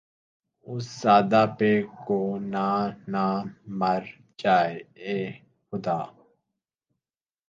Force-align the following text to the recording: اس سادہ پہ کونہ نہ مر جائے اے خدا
اس 0.67 0.85
سادہ 1.01 1.43
پہ 1.57 1.71
کونہ 2.05 2.69
نہ 3.11 3.25
مر 3.79 4.03
جائے 4.39 4.75
اے 5.03 5.15
خدا 5.67 5.99